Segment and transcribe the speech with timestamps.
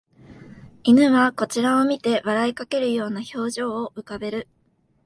[0.81, 4.47] 犬はこちらを見て笑いかけるような表情を浮かべる